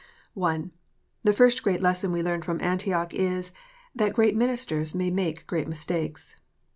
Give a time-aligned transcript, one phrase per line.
[0.35, 0.63] I.
[1.23, 3.51] The first great lesson we learn from Antioch is,
[3.93, 6.35] that great ministers may make great mistakes.